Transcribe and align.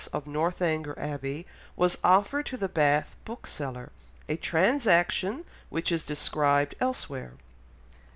of 0.13 0.25
Northanger 0.25 0.97
Abbey 0.97 1.45
was 1.75 1.99
offered 2.03 2.47
to 2.47 2.57
the 2.57 2.67
Bath 2.67 3.15
bookseller, 3.23 3.91
a 4.27 4.35
transaction 4.35 5.45
which 5.69 5.91
is 5.91 6.03
described 6.03 6.73
elsewhere. 6.79 7.33